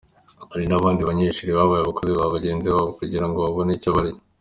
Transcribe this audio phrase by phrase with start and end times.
[0.51, 4.19] Hari n’abandi banyeshuri babaye abakozi ba bagenzi babo kugira ngo babone icyo barya.